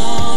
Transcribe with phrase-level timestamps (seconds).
[0.00, 0.29] song.